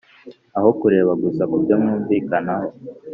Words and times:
aho 0.57 0.69
kureba 0.79 1.11
gusa 1.23 1.43
ku 1.49 1.55
byo 1.63 1.75
mwumvikanaho 1.81 2.67